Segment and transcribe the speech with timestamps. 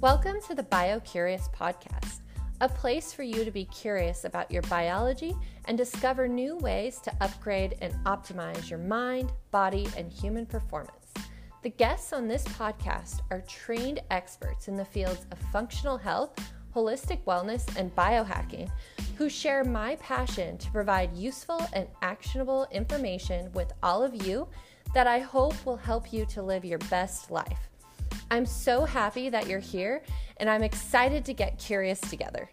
[0.00, 2.20] Welcome to the BioCurious podcast,
[2.62, 7.12] a place for you to be curious about your biology and discover new ways to
[7.20, 11.12] upgrade and optimize your mind, body, and human performance.
[11.62, 16.32] The guests on this podcast are trained experts in the fields of functional health,
[16.74, 18.70] holistic wellness, and biohacking
[19.18, 24.48] who share my passion to provide useful and actionable information with all of you
[24.94, 27.69] that I hope will help you to live your best life.
[28.32, 30.04] I'm so happy that you're here,
[30.36, 32.48] and I'm excited to get curious together.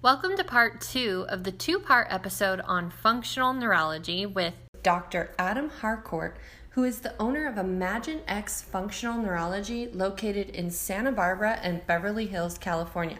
[0.00, 5.34] Welcome to part two of the two part episode on functional neurology with Dr.
[5.38, 6.38] Adam Harcourt,
[6.70, 12.26] who is the owner of Imagine X Functional Neurology located in Santa Barbara and Beverly
[12.26, 13.18] Hills, California.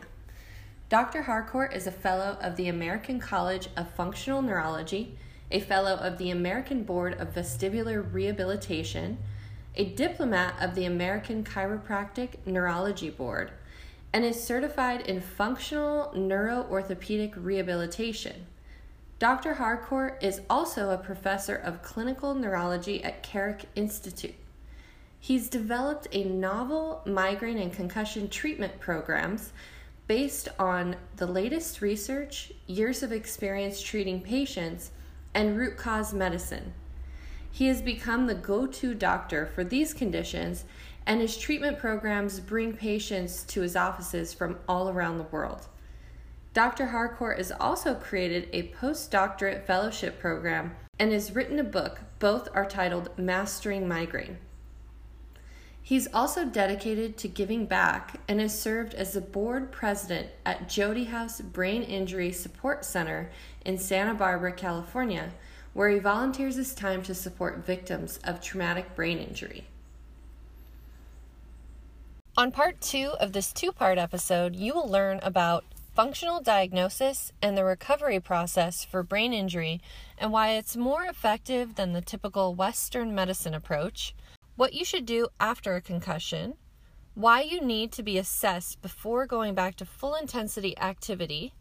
[0.89, 1.21] Dr.
[1.21, 5.19] Harcourt is a fellow of the American College of Functional Neurology
[5.51, 9.19] a fellow of the American Board of Vestibular Rehabilitation,
[9.75, 13.53] a diplomat of the American Chiropractic Neurology Board,
[14.13, 18.47] and is certified in functional neuroorthopedic rehabilitation.
[19.19, 19.55] Dr.
[19.55, 24.35] Harcourt is also a professor of clinical neurology at Carrick Institute.
[25.19, 29.53] He's developed a novel migraine and concussion treatment programs
[30.07, 34.93] based on the latest research, years of experience treating patients,
[35.37, 36.73] and root cause medicine.
[37.53, 40.65] He has become the go to doctor for these conditions,
[41.07, 45.69] and his treatment programs bring patients to his offices from all around the world.
[46.55, 46.87] Dr.
[46.87, 52.01] Harcourt has also created a postdoctorate fellowship program and has written a book.
[52.19, 54.39] Both are titled Mastering Migraine.
[55.87, 61.05] He's also dedicated to giving back and has served as the board president at Jody
[61.05, 63.31] House Brain Injury Support Center
[63.65, 65.31] in Santa Barbara, California,
[65.75, 69.69] where he volunteers his time to support victims of traumatic brain injury.
[72.37, 77.57] On part two of this two part episode, you will learn about functional diagnosis and
[77.57, 79.81] the recovery process for brain injury
[80.19, 84.17] and why it's more effective than the typical Western medicine approach,
[84.57, 86.55] what you should do after a concussion,
[87.15, 91.55] why you need to be assessed before going back to full intensity activity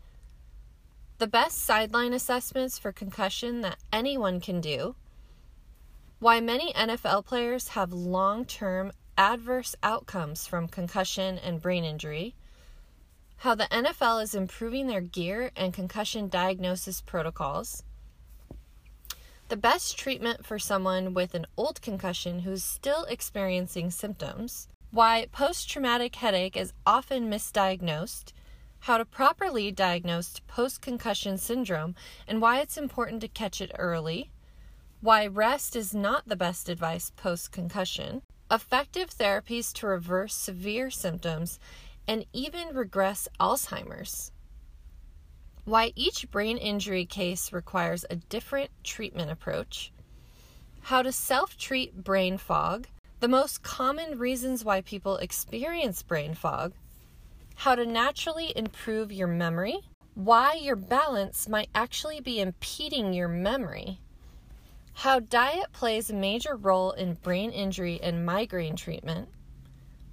[1.17, 4.95] the best sideline assessments for concussion that anyone can do,
[6.19, 12.35] why many NFL players have long term adverse outcomes from concussion and brain injury,
[13.37, 17.83] how the NFL is improving their gear and concussion diagnosis protocols,
[19.47, 25.69] the best treatment for someone with an old concussion who's still experiencing symptoms, why post
[25.69, 28.33] traumatic headache is often misdiagnosed
[28.79, 31.95] how to properly diagnose post concussion syndrome
[32.27, 34.31] and why it's important to catch it early,
[35.01, 41.59] why rest is not the best advice post concussion, effective therapies to reverse severe symptoms
[42.07, 44.31] and even regress Alzheimer's.
[45.65, 49.91] Why each brain injury case requires a different treatment approach.
[50.81, 52.87] How to self treat brain fog.
[53.19, 56.73] The most common reasons why people experience brain fog.
[57.55, 59.79] How to naturally improve your memory,
[60.13, 63.99] why your balance might actually be impeding your memory,
[64.93, 69.27] how diet plays a major role in brain injury and migraine treatment,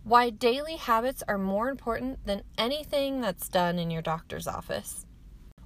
[0.03, 5.07] why daily habits are more important than anything that's done in your doctor's office,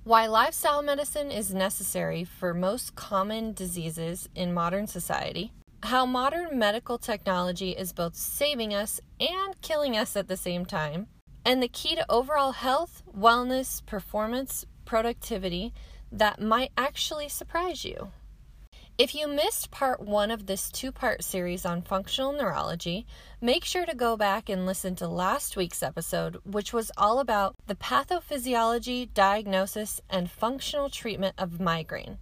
[0.06, 5.50] why lifestyle medicine is necessary for most common diseases in modern society,
[5.82, 11.08] how modern medical technology is both saving us and killing us at the same time
[11.44, 15.74] and the key to overall health, wellness, performance, productivity
[16.12, 18.12] that might actually surprise you.
[18.98, 23.06] If you missed part one of this two part series on functional neurology,
[23.42, 27.56] make sure to go back and listen to last week's episode, which was all about
[27.66, 32.16] the pathophysiology, diagnosis, and functional treatment of migraine.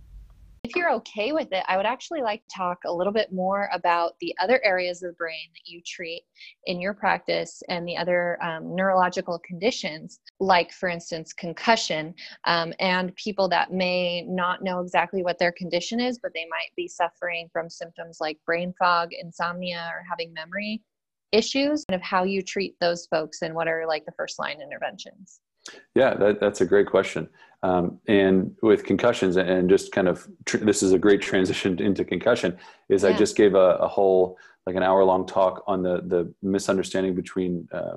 [0.65, 3.69] If you're okay with it, I would actually like to talk a little bit more
[3.71, 6.23] about the other areas of the brain that you treat
[6.65, 12.15] in your practice and the other um, neurological conditions, like, for instance, concussion,
[12.47, 16.75] um, and people that may not know exactly what their condition is, but they might
[16.77, 20.81] be suffering from symptoms like brain fog, insomnia, or having memory
[21.31, 24.63] issues, and of how you treat those folks and what are like the first line
[24.63, 25.41] interventions.
[25.95, 27.29] Yeah, that, that's a great question.
[27.65, 32.05] Um, and with concussions, and just kind of tr- this is a great transition into
[32.05, 32.59] concussion.
[32.91, 33.09] Is yeah.
[33.09, 37.15] I just gave a, a, whole like an hour long talk on the the misunderstanding
[37.15, 37.97] between uh,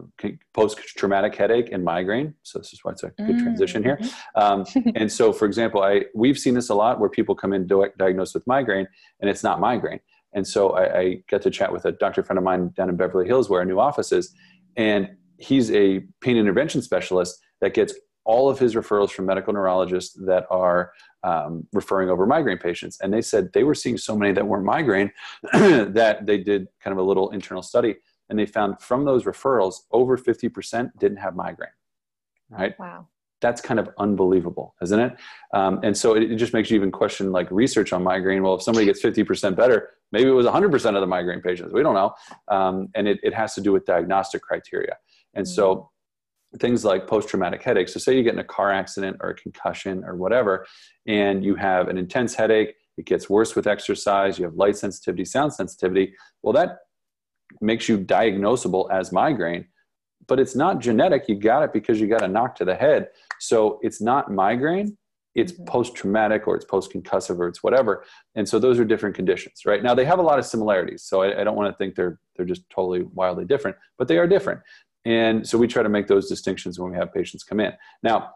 [0.54, 2.34] post traumatic headache and migraine.
[2.44, 3.98] So this is why it's a good mm, transition here.
[3.98, 4.42] Mm-hmm.
[4.42, 7.68] Um, and so, for example, I we've seen this a lot where people come in
[7.68, 8.88] diagnosed with migraine,
[9.20, 10.00] and it's not migraine.
[10.32, 12.96] And so I, I got to chat with a doctor friend of mine down in
[12.96, 14.34] Beverly Hills, where our new office is,
[14.78, 17.94] and he's a pain intervention specialist that gets
[18.28, 20.92] all of his referrals from medical neurologists that are
[21.24, 23.00] um, referring over migraine patients.
[23.02, 25.12] And they said they were seeing so many that weren't migraine
[25.54, 27.96] that they did kind of a little internal study.
[28.30, 31.72] And they found from those referrals, over 50% didn't have migraine.
[32.50, 32.78] Right?
[32.78, 33.08] Wow.
[33.40, 35.16] That's kind of unbelievable, isn't it?
[35.54, 38.44] Um, and so it, it just makes you even question like research on migraine.
[38.44, 41.72] Well, if somebody gets 50% better, maybe it was 100% of the migraine patients.
[41.72, 42.14] We don't know.
[42.50, 44.98] Um, and it, it has to do with diagnostic criteria.
[45.34, 45.92] And so
[46.60, 47.90] things like post-traumatic headache.
[47.90, 50.66] So say you get in a car accident or a concussion or whatever,
[51.06, 55.26] and you have an intense headache, it gets worse with exercise, you have light sensitivity,
[55.26, 56.14] sound sensitivity.
[56.42, 56.80] Well, that
[57.62, 59.68] makes you diagnosable as migraine,
[60.28, 61.30] but it's not genetic.
[61.30, 63.10] You got it because you got a knock to the head.
[63.40, 64.98] So it's not migraine,
[65.36, 65.66] it's mm-hmm.
[65.66, 68.04] post-traumatic or it's post-concussive or it's whatever.
[68.36, 69.84] And so those are different conditions, right?
[69.84, 71.04] Now they have a lot of similarities.
[71.04, 74.18] So I, I don't want to think they're they're just totally wildly different, but they
[74.18, 74.62] are different.
[75.06, 77.74] And so we try to make those distinctions when we have patients come in.
[78.04, 78.34] Now,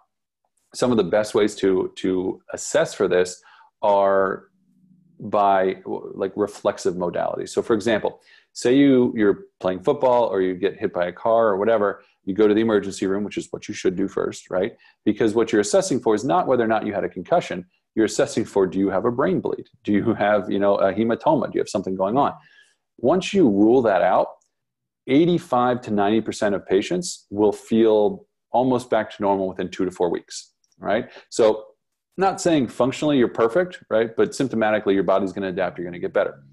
[0.74, 3.42] some of the best ways to, to assess for this
[3.82, 4.46] are
[5.20, 7.50] by like reflexive modalities.
[7.50, 8.22] So for example,
[8.54, 12.34] say you, you're playing football or you get hit by a car or whatever, you
[12.34, 14.74] go to the emergency room, which is what you should do first, right?
[15.06, 17.66] Because what you're assessing for is not whether or not you had a concussion.
[17.96, 19.68] You're assessing for do you have a brain bleed?
[19.84, 21.48] Do you have, you know, a hematoma?
[21.48, 22.34] Do you have something going on?
[22.98, 24.28] Once you rule that out,
[25.08, 30.10] 85 to 90% of patients will feel almost back to normal within two to four
[30.10, 31.10] weeks, right?
[31.30, 31.66] So,
[32.18, 34.16] not saying functionally you're perfect, right?
[34.16, 36.44] But symptomatically, your body's going to adapt, you're going to get better.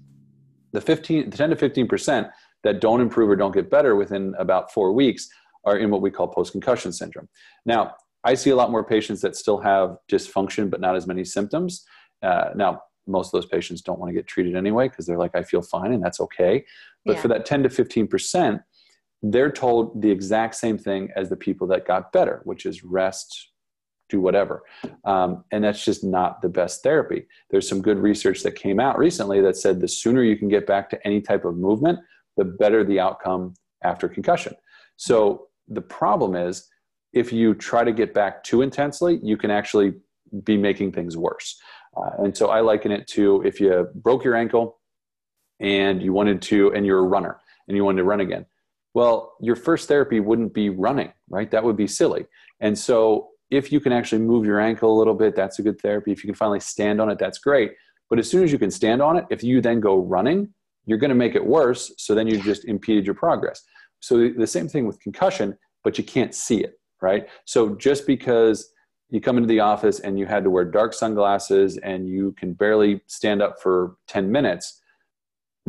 [0.71, 2.31] The 15, the 10 to 15%
[2.63, 5.27] that don't improve or don't get better within about four weeks
[5.65, 7.27] are in what we call post concussion syndrome.
[7.65, 11.23] Now, I see a lot more patients that still have dysfunction, but not as many
[11.23, 11.85] symptoms.
[12.21, 15.35] Uh, now, most of those patients don't want to get treated anyway because they're like,
[15.35, 16.65] I feel fine, and that's okay.
[17.05, 17.21] But yeah.
[17.21, 18.61] for that 10 to 15%,
[19.21, 23.51] they're told the exact same thing as the people that got better, which is rest,
[24.09, 24.63] do whatever.
[25.05, 27.25] Um, and that's just not the best therapy.
[27.49, 30.65] There's some good research that came out recently that said the sooner you can get
[30.65, 31.99] back to any type of movement,
[32.37, 33.53] the better the outcome
[33.83, 34.53] after concussion.
[34.97, 36.67] So the problem is
[37.13, 39.93] if you try to get back too intensely, you can actually
[40.43, 41.59] be making things worse.
[41.97, 44.78] Uh, and so I liken it to if you broke your ankle
[45.59, 48.45] and you wanted to, and you're a runner and you wanted to run again.
[48.93, 51.49] Well, your first therapy wouldn't be running, right?
[51.51, 52.25] That would be silly.
[52.59, 55.79] And so if you can actually move your ankle a little bit, that's a good
[55.79, 56.11] therapy.
[56.11, 57.73] If you can finally stand on it, that's great.
[58.09, 60.53] But as soon as you can stand on it, if you then go running,
[60.85, 61.93] you're going to make it worse.
[61.97, 63.61] So then you just impeded your progress.
[63.99, 67.27] So the same thing with concussion, but you can't see it, right?
[67.45, 68.71] So just because
[69.09, 72.53] you come into the office and you had to wear dark sunglasses and you can
[72.53, 74.78] barely stand up for 10 minutes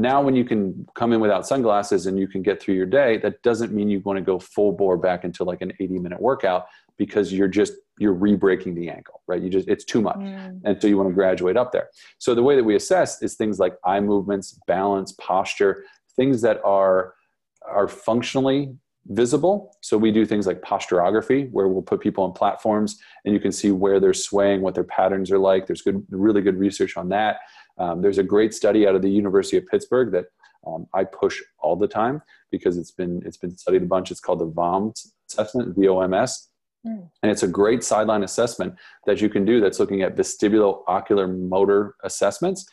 [0.01, 3.19] now when you can come in without sunglasses and you can get through your day
[3.19, 6.21] that doesn't mean you want to go full bore back into like an 80 minute
[6.21, 6.67] workout
[6.97, 10.61] because you're just you're re-breaking the ankle right you just it's too much mm.
[10.65, 11.89] and so you want to graduate up there
[12.19, 15.85] so the way that we assess is things like eye movements balance posture
[16.17, 17.15] things that are
[17.63, 18.75] are functionally
[19.07, 19.77] visible.
[19.81, 23.53] So we do things like posturography, where we'll put people on platforms and you can
[23.53, 25.67] see where they're swaying, what their patterns are like.
[25.67, 27.39] There's good, really good research on that.
[27.79, 30.27] Um, there's a great study out of the University of Pittsburgh that
[30.67, 34.11] um, I push all the time because it's been it's been studied a bunch.
[34.11, 36.49] It's called the VOMS assessment, VOMS.
[36.87, 37.09] Mm.
[37.23, 38.75] And it's a great sideline assessment
[39.07, 42.67] that you can do that's looking at vestibulo ocular motor assessments.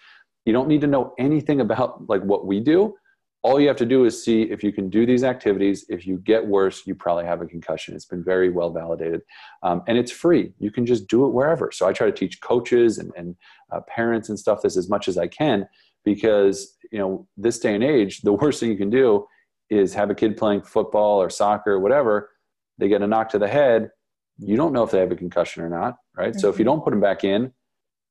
[0.45, 2.95] You don't need to know anything about like what we do
[3.43, 5.85] all you have to do is see if you can do these activities.
[5.89, 7.95] If you get worse, you probably have a concussion.
[7.95, 9.21] It's been very well validated.
[9.63, 10.53] Um, and it's free.
[10.59, 11.71] You can just do it wherever.
[11.71, 13.35] So I try to teach coaches and, and
[13.71, 15.67] uh, parents and stuff this as much as I can
[16.03, 19.25] because, you know, this day and age, the worst thing you can do
[19.69, 22.31] is have a kid playing football or soccer or whatever.
[22.79, 23.91] They get a knock to the head.
[24.39, 26.31] You don't know if they have a concussion or not, right?
[26.31, 26.39] Mm-hmm.
[26.39, 26.73] So if you mm-hmm.
[26.73, 27.51] don't put them back in,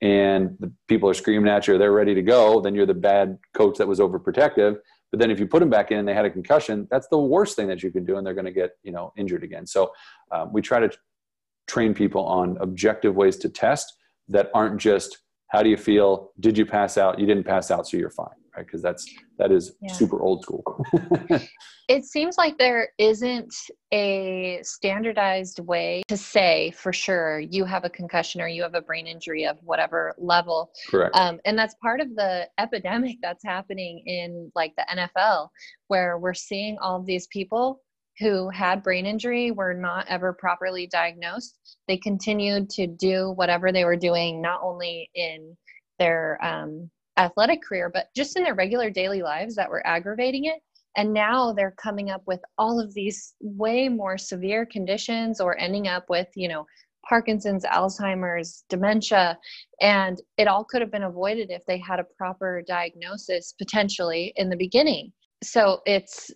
[0.02, 3.38] and the people are screaming at you, they're ready to go, then you're the bad
[3.54, 4.76] coach that was overprotective
[5.10, 7.18] but then if you put them back in and they had a concussion, that's the
[7.18, 9.66] worst thing that you can do, and they're going to get you know injured again.
[9.66, 9.92] So
[10.32, 10.90] um, we try to
[11.66, 13.94] train people on objective ways to test
[14.28, 16.32] that aren't just how do you feel?
[16.40, 17.20] Did you pass out?
[17.20, 18.66] You didn't pass out, so you're fine right?
[18.66, 19.06] Because that's
[19.38, 19.92] that is yeah.
[19.92, 20.82] super old school.
[21.88, 23.54] it seems like there isn't
[23.92, 28.80] a standardized way to say for sure you have a concussion or you have a
[28.80, 30.70] brain injury of whatever level.
[30.88, 31.14] Correct.
[31.14, 35.48] Um, and that's part of the epidemic that's happening in like the NFL,
[35.88, 37.82] where we're seeing all of these people
[38.18, 41.58] who had brain injury were not ever properly diagnosed.
[41.86, 45.54] They continued to do whatever they were doing, not only in
[45.98, 50.60] their um, athletic career, but just in their regular daily lives that were aggravating it.
[50.96, 55.88] And now they're coming up with all of these way more severe conditions or ending
[55.88, 56.66] up with, you know,
[57.08, 59.38] Parkinson's, Alzheimer's, dementia.
[59.80, 64.48] And it all could have been avoided if they had a proper diagnosis potentially in
[64.48, 65.12] the beginning.
[65.42, 66.30] So it's,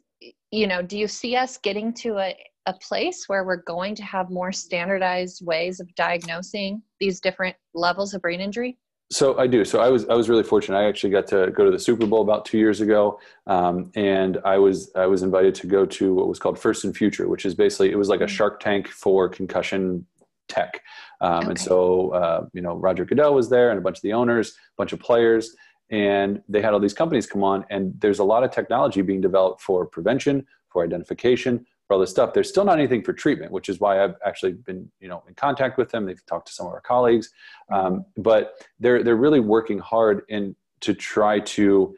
[0.50, 4.02] you know, do you see us getting to a, a place where we're going to
[4.02, 8.78] have more standardized ways of diagnosing these different levels of brain injury?
[9.12, 9.64] So I do.
[9.64, 10.78] So I was I was really fortunate.
[10.78, 14.38] I actually got to go to the Super Bowl about two years ago, um, and
[14.44, 17.44] I was I was invited to go to what was called First and Future, which
[17.44, 18.28] is basically it was like a mm.
[18.28, 20.06] Shark Tank for concussion
[20.48, 20.80] tech.
[21.20, 21.48] Um, okay.
[21.48, 24.50] And so uh, you know Roger Goodell was there, and a bunch of the owners,
[24.50, 25.56] a bunch of players,
[25.90, 27.64] and they had all these companies come on.
[27.68, 32.10] And there's a lot of technology being developed for prevention, for identification, for all this
[32.10, 32.32] stuff.
[32.32, 35.34] There's still not anything for treatment, which is why I've actually been, you know, in
[35.34, 36.06] contact with them.
[36.06, 37.30] They've talked to some of our colleagues,
[37.68, 41.96] um, but they're they're really working hard in to try to.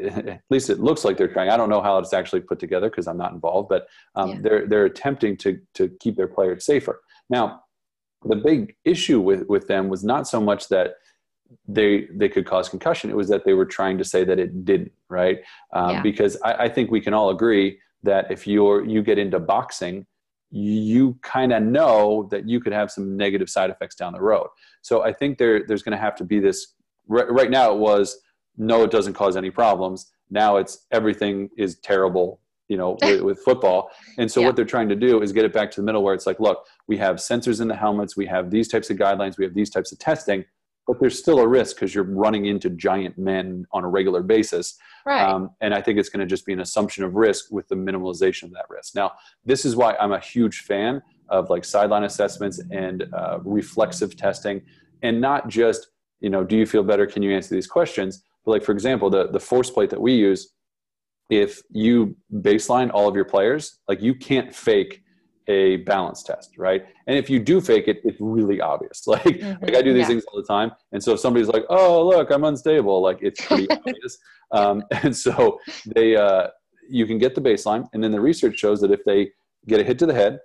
[0.00, 1.50] At least it looks like they're trying.
[1.50, 4.38] I don't know how it's actually put together because I'm not involved, but um, yeah.
[4.40, 7.00] they're they're attempting to to keep their players safer.
[7.28, 7.64] Now,
[8.24, 10.94] the big issue with with them was not so much that
[11.66, 14.64] they they could cause concussion; it was that they were trying to say that it
[14.64, 14.92] didn't.
[15.08, 15.40] Right?
[15.72, 16.02] Um, yeah.
[16.02, 20.06] Because I, I think we can all agree that if you're you get into boxing
[20.50, 24.48] you kind of know that you could have some negative side effects down the road.
[24.82, 26.74] So i think there there's going to have to be this
[27.06, 28.18] right, right now it was
[28.56, 30.10] no it doesn't cause any problems.
[30.30, 33.90] Now it's everything is terrible you know with, with football.
[34.18, 34.46] And so yeah.
[34.46, 36.40] what they're trying to do is get it back to the middle where it's like
[36.40, 39.54] look we have sensors in the helmets we have these types of guidelines we have
[39.54, 40.44] these types of testing
[40.88, 44.78] but there's still a risk because you're running into giant men on a regular basis.
[45.04, 45.22] Right.
[45.22, 47.74] Um, and I think it's going to just be an assumption of risk with the
[47.74, 48.94] minimalization of that risk.
[48.94, 49.12] Now,
[49.44, 54.62] this is why I'm a huge fan of like sideline assessments and uh, reflexive testing,
[55.02, 55.88] and not just
[56.20, 57.06] you know, do you feel better?
[57.06, 58.24] Can you answer these questions?
[58.44, 60.54] But like for example, the the force plate that we use,
[61.28, 65.02] if you baseline all of your players, like you can't fake
[65.48, 66.84] a balance test, right?
[67.06, 69.02] And if you do fake it, it's really obvious.
[69.06, 69.64] Like, mm-hmm.
[69.64, 70.08] like I do these yeah.
[70.08, 70.70] things all the time.
[70.92, 74.18] And so if somebody's like, "Oh, look, I'm unstable," like it's pretty obvious.
[74.52, 76.48] Um, and so they, uh,
[76.88, 79.30] you can get the baseline, and then the research shows that if they
[79.66, 80.38] get a hit to the head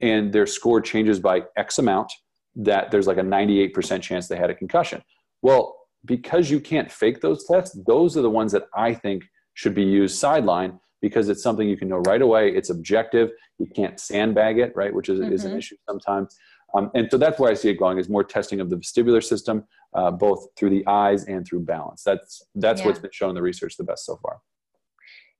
[0.00, 2.12] and their score changes by X amount,
[2.56, 5.02] that there's like a 98% chance they had a concussion.
[5.42, 9.74] Well, because you can't fake those tests, those are the ones that I think should
[9.74, 12.48] be used sideline because it's something you can know right away.
[12.48, 13.30] It's objective.
[13.58, 14.92] You can't sandbag it, right?
[14.92, 15.34] Which is, mm-hmm.
[15.34, 15.58] is an mm-hmm.
[15.58, 16.34] issue sometimes.
[16.74, 19.22] Um, and so that's where I see it going is more testing of the vestibular
[19.22, 22.02] system, uh, both through the eyes and through balance.
[22.02, 22.86] That's that's yeah.
[22.86, 24.40] what's been shown in the research the best so far.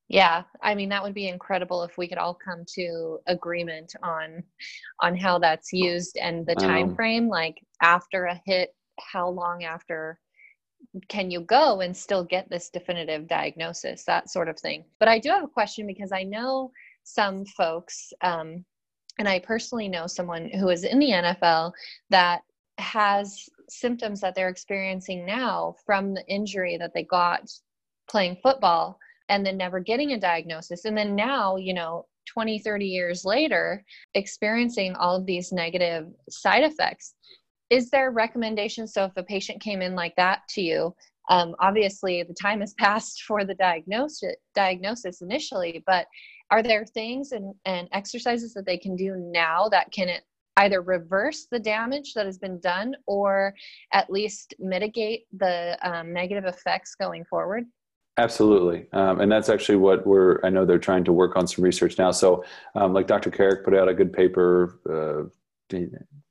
[0.09, 4.44] Yeah, I mean that would be incredible if we could all come to agreement on
[5.00, 8.68] on how that's used and the time frame, like after a hit,
[9.00, 10.21] how long after
[11.09, 14.85] can you go and still get this definitive diagnosis that sort of thing?
[14.99, 16.71] But i do have a question because i know
[17.05, 18.64] some folks um,
[19.19, 21.73] and i personally know someone who is in the nfl
[22.11, 22.43] that
[22.79, 27.49] has symptoms that they're experiencing now from the injury that they got
[28.09, 28.99] playing football
[29.29, 30.85] and then never getting a diagnosis.
[30.85, 36.64] And then now you know 20 30 years later experiencing all of these negative side
[36.64, 37.14] effects
[37.71, 40.94] is there recommendations so if a patient came in like that to you
[41.30, 46.06] um, obviously the time has passed for the diagnosis diagnosis initially but
[46.50, 50.09] are there things and, and exercises that they can do now that can
[50.59, 53.52] either reverse the damage that has been done or
[53.92, 57.64] at least mitigate the um, negative effects going forward
[58.16, 60.38] Absolutely, um, and that's actually what we're.
[60.44, 62.12] I know they're trying to work on some research now.
[62.12, 62.44] So,
[62.76, 63.28] um, like Dr.
[63.28, 65.28] Carrick put out a good paper uh,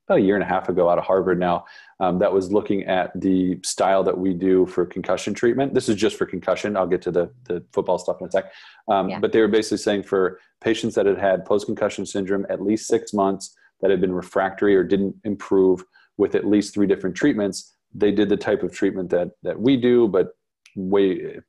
[0.07, 1.65] about a year and a half ago out of Harvard now
[1.99, 5.73] um, that was looking at the style that we do for concussion treatment.
[5.73, 6.75] This is just for concussion.
[6.75, 8.51] I'll get to the, the football stuff in a sec.
[8.89, 9.19] Um, yeah.
[9.19, 12.87] But they were basically saying for patients that had had post concussion syndrome at least
[12.87, 15.83] six months that had been refractory or didn't improve
[16.17, 19.77] with at least three different treatments, they did the type of treatment that, that we
[19.77, 20.29] do, but
[20.75, 21.41] way a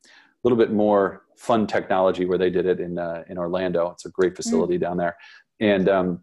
[0.42, 3.90] little bit more fun technology where they did it in, uh, in Orlando.
[3.90, 4.36] It's a great mm.
[4.36, 4.80] facility mm.
[4.80, 5.16] down there.
[5.60, 6.20] And um,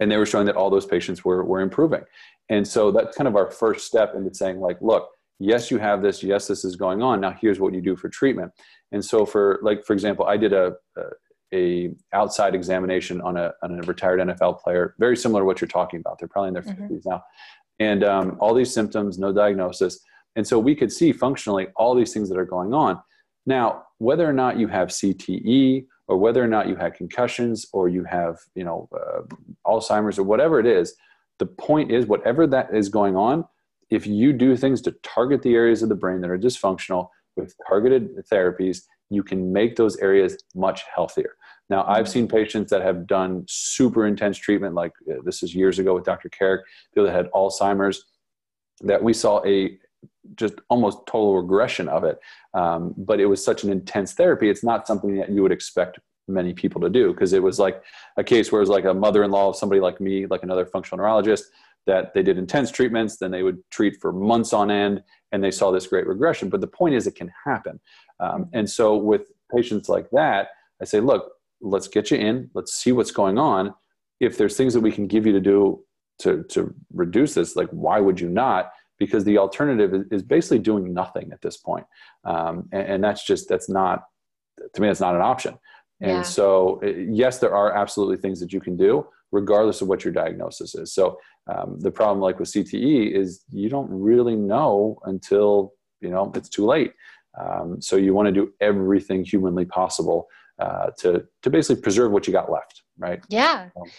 [0.00, 2.02] and they were showing that all those patients were, were improving.
[2.48, 6.02] And so that's kind of our first step into saying like look yes you have
[6.02, 6.22] this.
[6.22, 7.20] Yes this is going on.
[7.20, 8.50] Now here's what you do for treatment.
[8.92, 11.02] And so for like for example i did a, a,
[11.54, 15.68] a outside examination on a, on a retired nfl player very similar to what you're
[15.68, 16.18] talking about.
[16.18, 16.94] They're probably in their mm-hmm.
[16.94, 17.22] 50s now.
[17.78, 20.00] And um, all these symptoms no diagnosis.
[20.36, 23.00] And so we could see functionally all these things that are going on.
[23.46, 27.88] Now whether or not you have cte or whether or not you had concussions or
[27.88, 29.22] you have you know uh,
[29.66, 30.94] alzheimer's or whatever it is
[31.38, 33.44] the point is whatever that is going on
[33.90, 37.54] if you do things to target the areas of the brain that are dysfunctional with
[37.68, 41.34] targeted therapies, you can make those areas much healthier.
[41.68, 45.78] Now, I've seen patients that have done super intense treatment, like uh, this is years
[45.78, 46.28] ago with Dr.
[46.28, 46.62] Carrick,
[46.92, 48.04] people that had Alzheimer's,
[48.82, 49.78] that we saw a
[50.36, 52.18] just almost total regression of it.
[52.54, 55.98] Um, but it was such an intense therapy, it's not something that you would expect
[56.28, 57.82] many people to do because it was like
[58.16, 60.98] a case where it was like a mother-in-law of somebody like me, like another functional
[60.98, 61.50] neurologist,
[61.86, 65.50] that they did intense treatments, then they would treat for months on end, and they
[65.50, 66.48] saw this great regression.
[66.48, 67.80] But the point is, it can happen.
[68.20, 70.48] Um, and so with patients like that,
[70.80, 73.74] I say, look, let's get you in, let's see what's going on.
[74.20, 75.84] If there's things that we can give you to do
[76.20, 78.72] to, to reduce this, like why would you not?
[79.00, 81.86] Because the alternative is basically doing nothing at this point.
[82.24, 84.04] Um, and, and that's just, that's not,
[84.74, 85.58] to me, that's not an option.
[86.00, 86.22] And yeah.
[86.22, 90.74] so, yes, there are absolutely things that you can do, regardless of what your diagnosis
[90.74, 90.94] is.
[90.94, 96.32] So, um, the problem, like with CTE, is you don't really know until you know
[96.34, 96.92] it's too late.
[97.38, 100.26] Um, so, you want to do everything humanly possible
[100.58, 103.20] uh, to to basically preserve what you got left, right?
[103.28, 103.90] Yeah, um,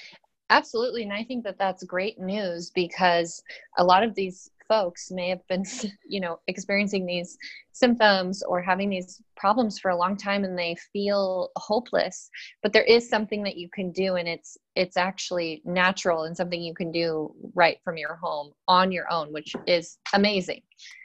[0.49, 1.03] absolutely.
[1.03, 3.43] And I think that that's great news because
[3.77, 5.65] a lot of these folks may have been
[6.07, 7.37] you know experiencing these
[7.73, 12.29] symptoms or having these problems for a long time and they feel hopeless
[12.63, 16.61] but there is something that you can do and it's it's actually natural and something
[16.61, 20.61] you can do right from your home on your own which is amazing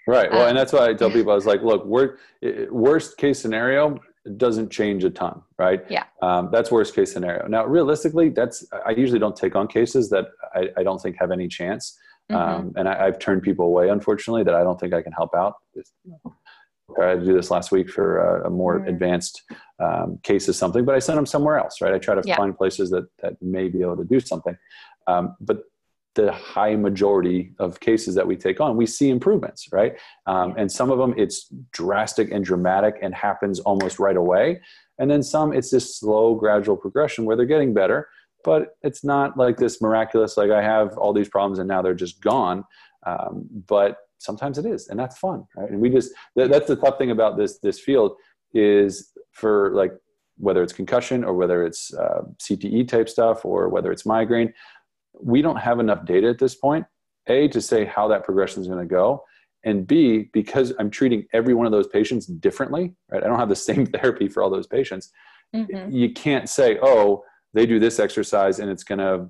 [0.07, 1.85] right well um, and that's why i tell people i was like look
[2.71, 3.99] worst case scenario
[4.37, 5.85] doesn't change a ton, right?
[5.89, 6.05] Yeah.
[6.21, 7.47] Um, that's worst case scenario.
[7.47, 11.31] Now, realistically, that's I usually don't take on cases that I, I don't think have
[11.31, 11.97] any chance.
[12.30, 12.35] Mm-hmm.
[12.35, 15.35] Um, and I, have turned people away, unfortunately, that I don't think I can help
[15.35, 15.54] out.
[17.00, 18.88] I had to do this last week for a, a more mm-hmm.
[18.88, 19.42] advanced
[19.83, 21.92] um, case of something, but I sent them somewhere else, right?
[21.92, 22.37] I try to yeah.
[22.37, 24.56] find places that, that may be able to do something.
[25.06, 25.64] Um, but
[26.16, 29.97] the high majority of cases that we take on, we see improvements, right?
[30.26, 34.60] Um, and some of them it's drastic and dramatic and happens almost right away.
[34.99, 38.08] And then some it's this slow, gradual progression where they're getting better
[38.47, 41.95] but it's not like this miraculous like i have all these problems and now they're
[42.06, 42.65] just gone.
[43.04, 45.71] Um, but sometimes it is and that's fun right?
[45.71, 48.13] And we just th- that's the tough thing about this this field
[48.54, 49.93] is for like
[50.39, 54.52] whether it's concussion or whether it's uh, cte type stuff or whether it's migraine
[55.21, 56.85] we don't have enough data at this point
[57.28, 59.23] a to say how that progression is going to go
[59.65, 63.23] and b because i'm treating every one of those patients differently right?
[63.23, 65.13] I don't have the same therapy for all those patients.
[65.54, 65.91] Mm-hmm.
[65.93, 67.23] you can't say oh
[67.56, 69.28] they do this exercise and it's going to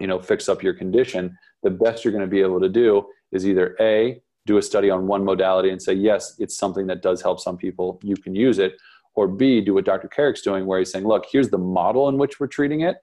[0.00, 3.06] you know fix up your condition the best you're going to be able to do
[3.30, 7.02] is either a do a study on one modality and say yes it's something that
[7.02, 8.72] does help some people you can use it
[9.14, 12.16] or b do what dr carrick's doing where he's saying look here's the model in
[12.16, 12.96] which we're treating it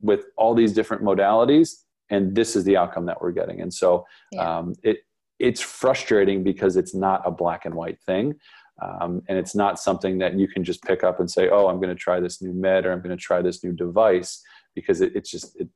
[0.00, 4.06] with all these different modalities and this is the outcome that we're getting and so
[4.30, 4.58] yeah.
[4.58, 4.98] um, it
[5.38, 8.34] it's frustrating because it's not a black and white thing
[8.82, 11.76] um, and it's not something that you can just pick up and say, oh, I'm
[11.76, 14.42] going to try this new med or I'm going to try this new device
[14.74, 15.68] because it, it's just, it,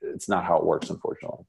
[0.00, 1.44] it's not how it works, unfortunately.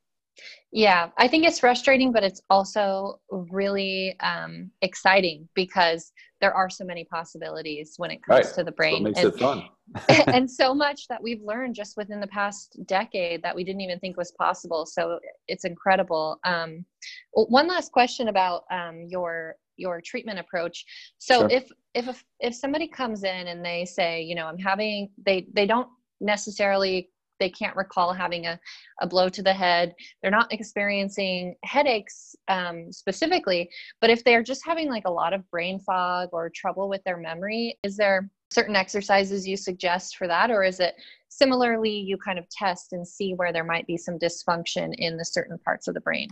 [0.72, 6.84] Yeah, I think it's frustrating, but it's also really um, exciting because there are so
[6.84, 8.56] many possibilities when it comes right.
[8.56, 9.04] to the brain.
[9.04, 9.64] makes and, it fun.
[10.28, 14.00] and so much that we've learned just within the past decade that we didn't even
[14.00, 14.86] think was possible.
[14.86, 16.40] So it's incredible.
[16.44, 16.86] Um,
[17.32, 20.86] one last question about um, your your treatment approach
[21.18, 21.50] so sure.
[21.50, 25.66] if if if somebody comes in and they say you know i'm having they they
[25.66, 25.88] don't
[26.20, 27.10] necessarily
[27.40, 28.60] they can't recall having a,
[29.02, 33.70] a blow to the head they're not experiencing headaches um, specifically
[34.02, 37.18] but if they're just having like a lot of brain fog or trouble with their
[37.18, 40.96] memory is there certain exercises you suggest for that or is it
[41.30, 45.26] similarly you kind of test and see where there might be some dysfunction in the
[45.26, 46.30] certain parts of the brain.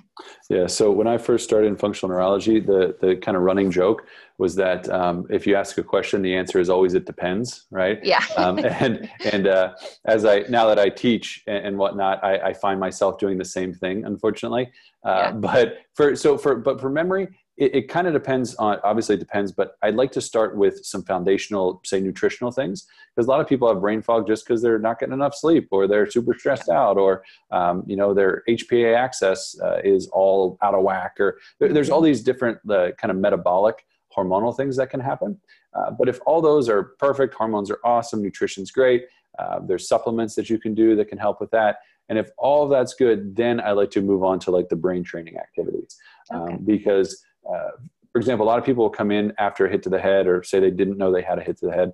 [0.49, 4.08] Yeah so when i first started in functional neurology the, the kind of running joke
[4.38, 7.99] was that um, if you ask a question the answer is always it depends right?
[8.03, 8.23] Yeah.
[8.38, 9.73] Um, and and uh,
[10.05, 13.45] as i now that i teach and, and whatnot I, I, find myself doing the
[13.45, 14.71] same thing unfortunately.
[15.03, 15.31] Uh, yeah.
[15.31, 19.19] but for so for but for memory it, it kind of depends on obviously it
[19.19, 23.39] depends but i'd like to start with some foundational say nutritional things because a lot
[23.39, 26.37] of people have brain fog just because they're not getting enough sleep or they're super
[26.37, 31.15] stressed out or um, you know their hpa axis uh, is all out of whack
[31.19, 35.37] or there's all these different uh, kind of metabolic hormonal things that can happen.
[35.73, 39.05] Uh, but if all those are perfect hormones are awesome nutrition's great
[39.39, 42.63] uh, there's supplements that you can do that can help with that and if all
[42.63, 45.97] of that's good then i like to move on to like the brain training activities
[46.33, 46.53] okay.
[46.53, 47.71] um, because uh,
[48.12, 50.27] for example, a lot of people will come in after a hit to the head
[50.27, 51.91] or say they didn't know they had a hit to the head.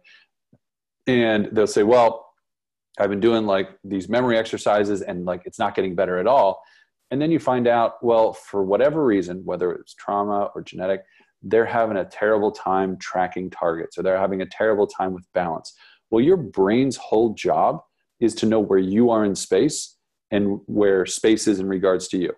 [1.07, 2.27] And they'll say, well,
[2.99, 6.61] I've been doing like these memory exercises and like it's not getting better at all.
[7.11, 11.03] and then you find out well for whatever reason whether it's trauma or genetic
[11.43, 15.73] they're having a terrible time tracking targets or they're having a terrible time with balance
[16.09, 17.81] well your brain's whole job
[18.19, 19.97] is to know where you are in space
[20.31, 22.31] and where space is in regards to you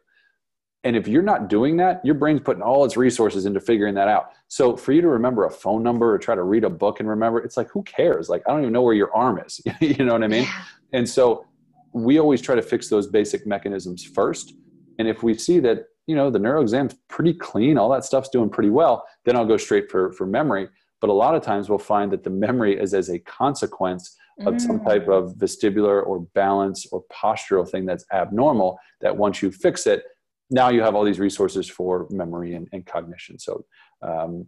[0.83, 4.07] and if you're not doing that your brain's putting all its resources into figuring that
[4.07, 4.31] out.
[4.47, 7.09] So for you to remember a phone number or try to read a book and
[7.09, 8.29] remember it's like who cares?
[8.29, 9.61] Like i don't even know where your arm is.
[9.81, 10.43] You know what i mean?
[10.43, 10.63] Yeah.
[10.93, 11.45] and so
[11.93, 14.55] we always try to fix those basic mechanisms first.
[14.97, 18.27] And if we see that you know the neuro exam's pretty clean all that stuff's
[18.27, 20.67] doing pretty well then i'll go straight for for memory.
[20.99, 24.55] But a lot of times we'll find that the memory is as a consequence of
[24.55, 24.61] mm.
[24.61, 29.85] some type of vestibular or balance or postural thing that's abnormal that once you fix
[29.85, 30.03] it
[30.53, 33.65] now you have all these resources for memory and, and cognition so
[34.01, 34.45] um,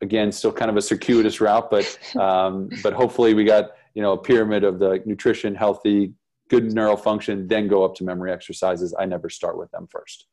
[0.00, 4.12] again still kind of a circuitous route but um, but hopefully we got you know
[4.12, 6.12] a pyramid of the nutrition healthy
[6.48, 10.26] good neural function then go up to memory exercises i never start with them first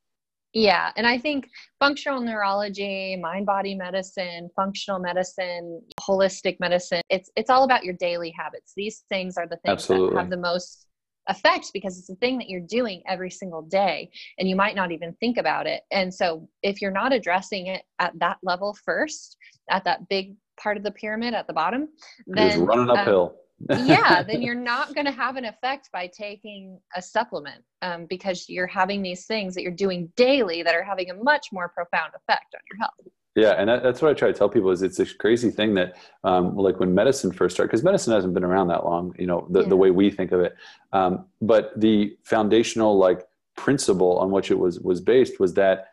[0.56, 7.50] yeah, and I think functional neurology, mind body medicine, functional medicine, holistic medicine, it's it's
[7.50, 8.74] all about your daily habits.
[8.76, 10.14] These things are the things Absolutely.
[10.14, 10.86] that have the most
[11.28, 14.92] effect because it's a thing that you're doing every single day and you might not
[14.92, 15.84] even think about it.
[15.92, 19.38] And so if you're not addressing it at that level first,
[19.70, 21.90] at that big part of the pyramid at the bottom,
[22.28, 23.36] then running uphill.
[23.70, 28.06] Um, yeah, then you're not going to have an effect by taking a supplement um,
[28.10, 31.70] because you're having these things that you're doing daily that are having a much more
[31.70, 33.14] profound effect on your health.
[33.36, 35.74] Yeah, and that, that's what I try to tell people is it's a crazy thing
[35.74, 39.26] that, um, like when medicine first started, because medicine hasn't been around that long, you
[39.26, 39.70] know, the, yeah.
[39.70, 40.56] the way we think of it.
[40.92, 45.88] Um, but the foundational like principle on which it was was based was that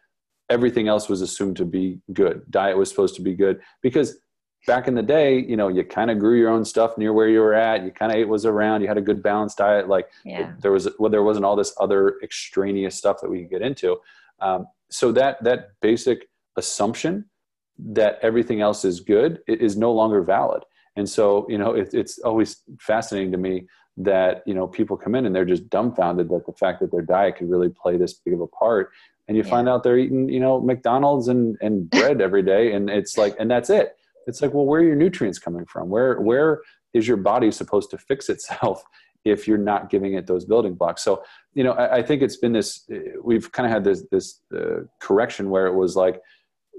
[0.50, 2.42] everything else was assumed to be good.
[2.50, 4.18] Diet was supposed to be good because
[4.66, 7.28] back in the day, you know, you kind of grew your own stuff near where
[7.28, 7.84] you were at.
[7.84, 8.82] You kind of ate was around.
[8.82, 9.88] You had a good balanced diet.
[9.88, 10.52] Like yeah.
[10.60, 13.96] there was, well, there wasn't all this other extraneous stuff that we could get into.
[14.40, 17.29] Um, so that that basic assumption
[17.78, 20.62] that everything else is good is no longer valid.
[20.96, 25.14] And so, you know, it, it's always fascinating to me that you know people come
[25.14, 28.14] in and they're just dumbfounded that the fact that their diet could really play this
[28.14, 28.90] big of a part
[29.28, 29.50] and you yeah.
[29.50, 33.34] find out they're eating you know mcdonald's and, and bread every day and it's like
[33.38, 36.60] and that's it it's like well where are your nutrients coming from where where
[36.94, 38.82] is your body supposed to fix itself
[39.26, 42.36] if you're not giving it those building blocks so you know i, I think it's
[42.36, 42.88] been this
[43.22, 46.22] we've kind of had this this uh, correction where it was like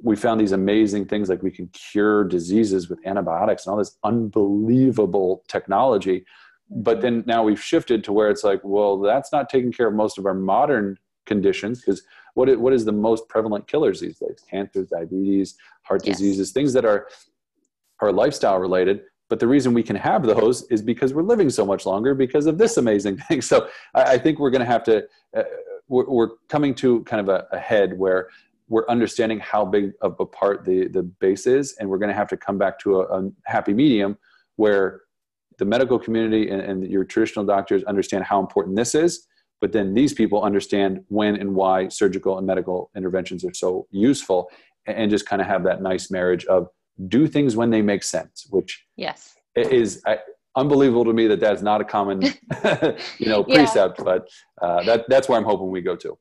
[0.03, 3.97] we found these amazing things like we can cure diseases with antibiotics and all this
[4.03, 6.25] unbelievable technology.
[6.69, 7.01] But mm-hmm.
[7.01, 10.17] then now we've shifted to where it's like well that's not taking care of most
[10.17, 14.43] of our modern conditions because what is, what is the most prevalent killers these days?
[14.49, 16.17] Cancer diabetes heart yes.
[16.17, 17.07] diseases things that are
[17.99, 19.01] are lifestyle related.
[19.29, 22.47] But the reason we can have those is because we're living so much longer because
[22.47, 23.41] of this amazing thing.
[23.41, 25.03] So i, I think we're going to have to
[25.35, 25.43] uh,
[25.87, 28.29] we're, we're, coming to kind of a, a, head where
[28.71, 32.15] we're understanding how big of a part the, the base is and we're going to
[32.15, 34.17] have to come back to a, a happy medium
[34.55, 35.01] where
[35.57, 39.27] the medical community and, and your traditional doctors understand how important this is
[39.59, 44.49] but then these people understand when and why surgical and medical interventions are so useful
[44.87, 46.67] and just kind of have that nice marriage of
[47.07, 50.03] do things when they make sense, which yes is
[50.55, 52.21] unbelievable to me that that's not a common
[53.19, 54.05] you know precept, yeah.
[54.05, 54.27] but
[54.61, 56.17] uh, that that's where I'm hoping we go to.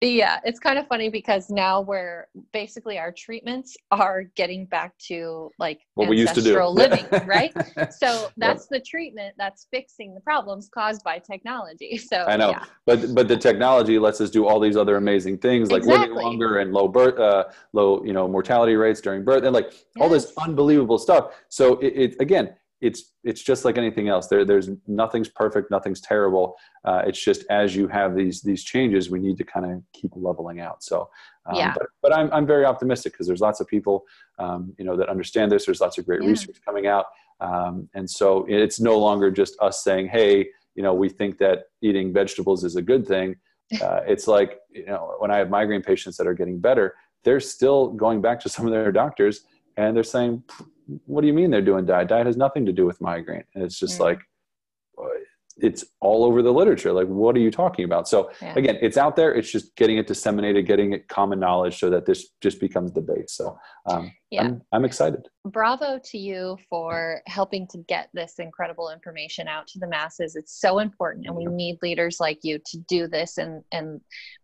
[0.00, 5.50] Yeah, it's kind of funny because now we're basically our treatments are getting back to
[5.58, 6.62] like what we used to do.
[6.66, 7.52] living, right?
[7.92, 8.68] So that's yep.
[8.70, 11.98] the treatment that's fixing the problems caused by technology.
[11.98, 12.64] So I know, yeah.
[12.86, 16.10] but but the technology lets us do all these other amazing things like exactly.
[16.10, 19.72] living longer and low birth, uh, low you know mortality rates during birth, and like
[19.72, 19.82] yes.
[20.00, 21.32] all this unbelievable stuff.
[21.48, 24.28] So it, it again, it's it's just like anything else.
[24.28, 26.56] There, there's nothing's perfect, nothing's terrible.
[26.84, 30.12] Uh, it's just as you have these these changes, we need to kind of keep
[30.14, 30.82] leveling out.
[30.82, 31.08] So,
[31.46, 31.74] um, yeah.
[31.76, 34.04] But, but I'm I'm very optimistic because there's lots of people,
[34.38, 35.66] um, you know, that understand this.
[35.66, 36.30] There's lots of great yeah.
[36.30, 37.06] research coming out,
[37.40, 41.64] um, and so it's no longer just us saying, hey, you know, we think that
[41.82, 43.36] eating vegetables is a good thing.
[43.82, 47.38] Uh, it's like you know, when I have migraine patients that are getting better, they're
[47.38, 49.42] still going back to some of their doctors
[49.76, 50.42] and they're saying
[51.06, 52.08] what do you mean they're doing diet?
[52.08, 53.44] Diet has nothing to do with migraine.
[53.54, 54.04] And it's just mm.
[54.04, 54.20] like,
[55.60, 56.92] it's all over the literature.
[56.92, 58.08] Like, what are you talking about?
[58.08, 58.54] So yeah.
[58.56, 59.34] again, it's out there.
[59.34, 63.00] It's just getting it disseminated, getting it common knowledge so that this just becomes the
[63.00, 63.32] base.
[63.32, 64.42] So, um, yeah.
[64.42, 65.26] I'm, I'm excited.
[65.44, 70.36] Bravo to you for helping to get this incredible information out to the masses.
[70.36, 74.00] It's so important, and we need leaders like you to do this and, and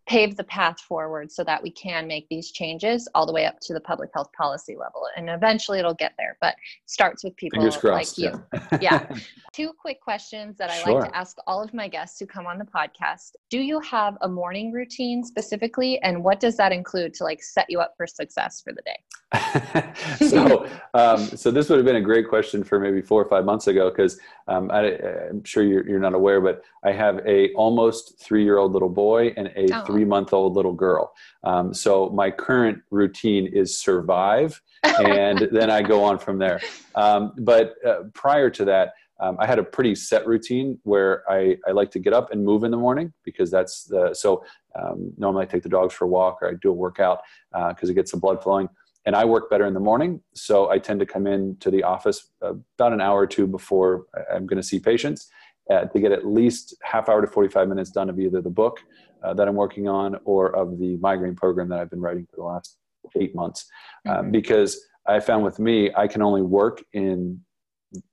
[0.07, 3.59] pave the path forward so that we can make these changes all the way up
[3.59, 5.07] to the public health policy level.
[5.15, 8.31] And eventually it'll get there, but starts with people like you.
[8.53, 8.77] Yeah.
[8.81, 9.15] yeah.
[9.53, 11.01] Two quick questions that I sure.
[11.01, 13.31] like to ask all of my guests who come on the podcast.
[13.49, 15.99] Do you have a morning routine specifically?
[16.01, 18.97] And what does that include to like set you up for success for the day?
[20.27, 23.45] so, um, so this would have been a great question for maybe four or five
[23.45, 24.91] months ago because um, I,
[25.29, 28.89] am sure you're, you're not aware, but I have a almost three year old little
[28.89, 29.85] boy and a oh.
[29.85, 31.13] three month old little girl.
[31.43, 36.61] Um, so my current routine is survive, and then I go on from there.
[36.95, 38.93] Um, but uh, prior to that.
[39.17, 42.43] Um, I had a pretty set routine where I, I like to get up and
[42.43, 44.43] move in the morning because that's the so
[44.77, 47.21] um, normally I take the dogs for a walk or I do a workout
[47.69, 48.67] because uh, it gets some blood flowing
[49.05, 50.21] and I work better in the morning.
[50.33, 54.05] So I tend to come in to the office about an hour or two before
[54.33, 55.29] I'm going to see patients
[55.69, 58.79] uh, to get at least half hour to 45 minutes done of either the book
[59.23, 62.35] uh, that I'm working on or of the migraine program that I've been writing for
[62.37, 62.77] the last
[63.15, 63.65] eight months.
[64.07, 64.31] Uh, mm-hmm.
[64.31, 67.41] because I found with me, I can only work in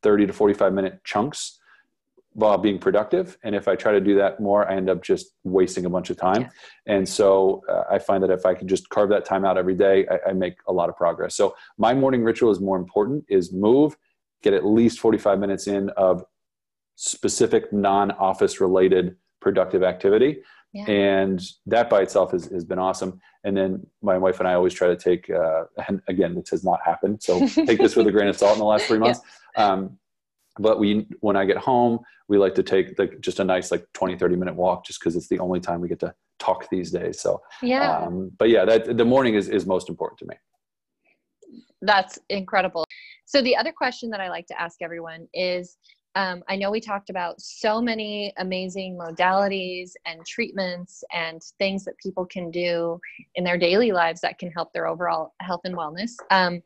[0.03, 1.59] 30 to 45 minute chunks
[2.35, 3.37] while being productive.
[3.43, 6.11] And if I try to do that more, I end up just wasting a bunch
[6.11, 6.43] of time.
[6.43, 6.49] Yeah.
[6.87, 9.75] And so uh, I find that if I can just carve that time out every
[9.75, 11.35] day, I, I, make a lot of progress.
[11.35, 13.97] So my morning ritual is more important is move,
[14.43, 16.25] get at least 45 minutes in of
[16.97, 20.39] specific non-office related productive activity.
[20.73, 20.85] Yeah.
[20.87, 23.21] And that by itself has, has been awesome.
[23.45, 26.65] And then my wife and I always try to take, uh, and again, this has
[26.65, 27.23] not happened.
[27.23, 29.21] So take this with a grain of salt in the last three months.
[29.57, 29.67] Yeah.
[29.67, 29.99] Um,
[30.59, 33.87] but we when i get home we like to take like just a nice like
[33.93, 36.91] 20 30 minute walk just because it's the only time we get to talk these
[36.91, 37.21] days.
[37.21, 37.99] So yeah.
[37.99, 40.35] um, but yeah that the morning is is most important to me.
[41.81, 42.85] That's incredible.
[43.27, 45.79] So the other question that i like to ask everyone is
[46.15, 51.97] um, I know we talked about so many amazing modalities and treatments and things that
[51.99, 53.01] people can do
[53.35, 56.11] in their daily lives that can help their overall health and wellness.
[56.31, 56.63] Um,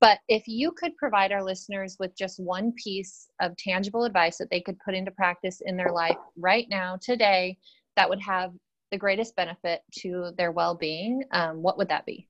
[0.00, 4.50] but if you could provide our listeners with just one piece of tangible advice that
[4.50, 7.56] they could put into practice in their life right now, today,
[7.96, 8.52] that would have
[8.90, 12.28] the greatest benefit to their well being, um, what would that be?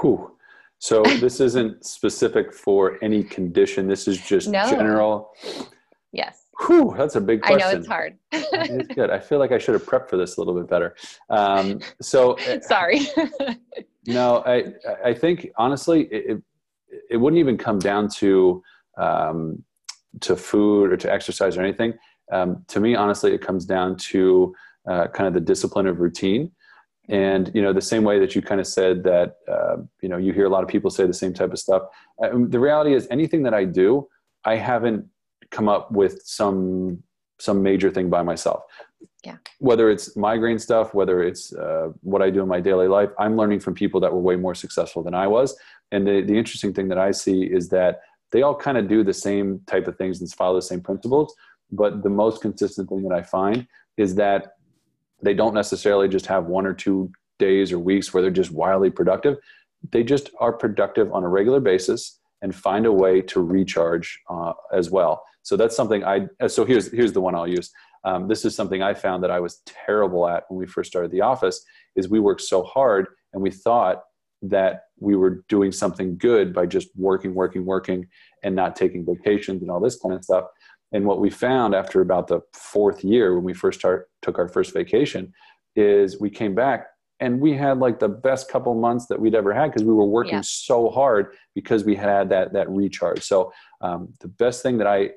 [0.00, 0.36] Whew.
[0.78, 3.88] So this isn't specific for any condition.
[3.88, 4.68] This is just no.
[4.70, 5.32] general
[6.16, 6.46] Yes.
[6.66, 7.60] Whew, that's a big question.
[7.60, 8.16] I know it's hard.
[8.32, 9.10] it's good.
[9.10, 10.96] I feel like I should have prepped for this a little bit better.
[11.28, 13.00] Um, so uh, sorry.
[14.06, 14.72] no, I
[15.04, 16.42] I think honestly it,
[17.10, 18.62] it wouldn't even come down to
[18.96, 19.62] um,
[20.22, 21.92] to food or to exercise or anything.
[22.32, 24.54] Um, to me, honestly, it comes down to
[24.90, 26.50] uh, kind of the discipline of routine.
[27.10, 30.16] And you know, the same way that you kind of said that, uh, you know,
[30.16, 31.82] you hear a lot of people say the same type of stuff.
[32.22, 34.08] Uh, the reality is, anything that I do,
[34.46, 35.04] I haven't
[35.50, 37.02] come up with some
[37.38, 38.62] some major thing by myself.
[39.24, 39.36] Yeah.
[39.58, 43.36] Whether it's migraine stuff, whether it's uh, what I do in my daily life, I'm
[43.36, 45.54] learning from people that were way more successful than I was.
[45.92, 48.00] And the, the interesting thing that I see is that
[48.32, 51.34] they all kind of do the same type of things and follow the same principles.
[51.70, 54.52] But the most consistent thing that I find is that
[55.22, 58.90] they don't necessarily just have one or two days or weeks where they're just wildly
[58.90, 59.36] productive.
[59.90, 64.52] They just are productive on a regular basis and find a way to recharge uh,
[64.72, 65.24] as well.
[65.46, 66.26] So that's something I.
[66.48, 67.70] So here's here's the one I'll use.
[68.02, 71.12] Um, this is something I found that I was terrible at when we first started
[71.12, 71.64] the office.
[71.94, 74.02] Is we worked so hard and we thought
[74.42, 78.08] that we were doing something good by just working, working, working,
[78.42, 80.46] and not taking vacations and all this kind of stuff.
[80.90, 84.48] And what we found after about the fourth year, when we first start, took our
[84.48, 85.32] first vacation,
[85.76, 86.88] is we came back
[87.20, 90.06] and we had like the best couple months that we'd ever had because we were
[90.06, 90.40] working yeah.
[90.42, 95.08] so hard because we had that that recharge so um, the best thing that i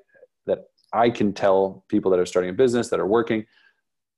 [0.93, 3.45] i can tell people that are starting a business that are working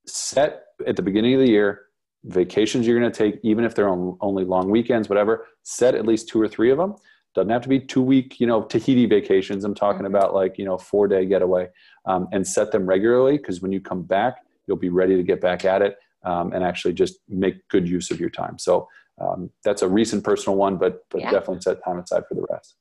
[0.06, 1.82] set at the beginning of the year
[2.24, 6.06] vacations you're going to take even if they're on only long weekends whatever set at
[6.06, 6.94] least two or three of them
[7.34, 10.14] doesn't have to be two week you know tahiti vacations i'm talking mm-hmm.
[10.14, 11.68] about like you know four day getaway
[12.06, 15.40] um, and set them regularly because when you come back you'll be ready to get
[15.40, 18.58] back at it um, and actually just make good use of your time.
[18.58, 18.88] So
[19.20, 21.30] um, that's a recent personal one, but but yeah.
[21.30, 22.76] definitely set time aside for the rest.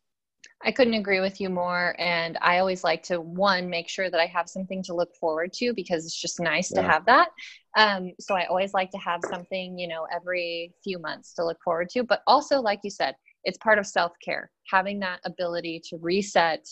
[0.64, 1.96] I couldn't agree with you more.
[1.98, 5.54] And I always like to, one, make sure that I have something to look forward
[5.54, 6.82] to because it's just nice yeah.
[6.82, 7.30] to have that.
[7.78, 11.58] Um, so I always like to have something, you know, every few months to look
[11.64, 12.04] forward to.
[12.04, 16.66] But also, like you said, it's part of self care, having that ability to reset,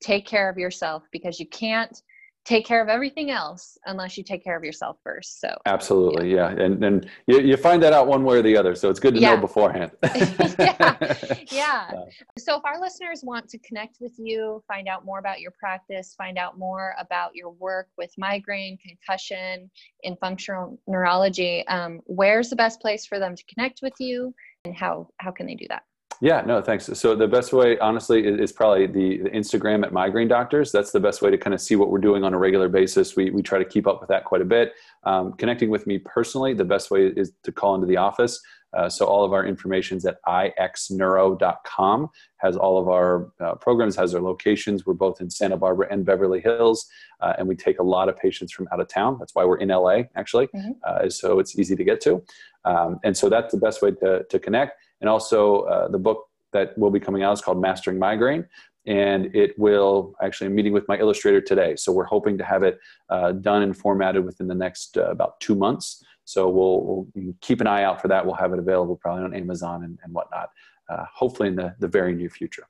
[0.00, 2.00] take care of yourself because you can't
[2.44, 6.52] take care of everything else unless you take care of yourself first so absolutely yeah,
[6.54, 6.64] yeah.
[6.64, 9.14] and and you, you find that out one way or the other so it's good
[9.14, 9.34] to yeah.
[9.34, 9.90] know beforehand
[10.58, 11.14] yeah
[11.50, 11.90] yeah
[12.38, 16.14] so if our listeners want to connect with you, find out more about your practice,
[16.16, 19.70] find out more about your work with migraine, concussion,
[20.02, 24.74] in functional neurology, um, where's the best place for them to connect with you and
[24.74, 25.82] how, how can they do that?
[26.22, 26.86] Yeah, no, thanks.
[26.86, 30.70] So the best way, honestly, is, probably the, the, Instagram at Migraine Doctors.
[30.70, 33.16] That's the best way to kind of see what we're doing on a regular basis.
[33.16, 34.74] We, we try to keep up with that quite a bit.
[35.02, 38.40] Um, connecting with me personally, the best way is to call into the office.
[38.72, 42.08] Uh, so all of our information is at ixneuro.com.
[42.36, 44.86] Has all of our uh, programs, has our locations.
[44.86, 46.86] We're both in Santa Barbara and Beverly Hills,
[47.20, 49.16] uh, and we take a lot of patients from out of town.
[49.18, 50.70] That's why we're in LA, actually, mm-hmm.
[50.84, 52.22] Uh, so it's easy to get to.
[52.64, 54.78] Um, and so that's the best way to, to connect.
[55.02, 58.46] And also, uh, the book that will be coming out is called Mastering Migraine.
[58.86, 61.76] And it will actually, I'm meeting with my illustrator today.
[61.76, 62.78] So we're hoping to have it
[63.10, 66.02] uh, done and formatted within the next uh, about two months.
[66.24, 68.24] So we'll, we'll, keep an eye out for that.
[68.24, 70.48] We'll have it available probably on Amazon and, and whatnot,
[70.88, 72.66] uh, hopefully in the, the very near future.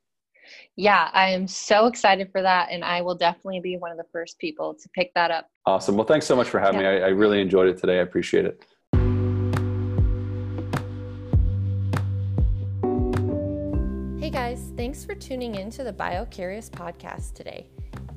[0.76, 2.68] Yeah, I am so excited for that.
[2.70, 5.48] And I will definitely be one of the first people to pick that up.
[5.66, 5.96] Awesome.
[5.96, 6.92] Well, thanks so much for having yeah.
[6.92, 7.02] me.
[7.02, 7.98] I, I really enjoyed it today.
[7.98, 8.64] I appreciate it.
[14.32, 17.66] Guys, thanks for tuning in to the BioCurious podcast today.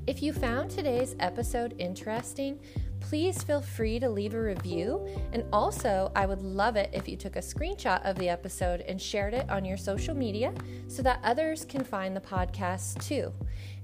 [0.07, 2.57] If you found today's episode interesting,
[3.01, 5.05] please feel free to leave a review.
[5.33, 9.01] And also, I would love it if you took a screenshot of the episode and
[9.01, 10.53] shared it on your social media
[10.87, 13.33] so that others can find the podcast too.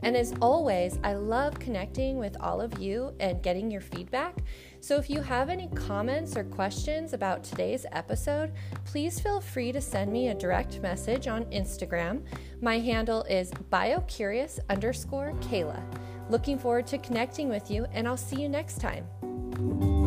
[0.02, 4.38] And as always, I love connecting with all of you and getting your feedback.
[4.82, 8.52] So if you have any comments or questions about today's episode,
[8.84, 12.24] please feel free to send me a direct message on Instagram.
[12.62, 15.82] My handle is biocurious underscore Kayla.
[16.30, 20.01] Looking forward to connecting with you, and I'll see you next time.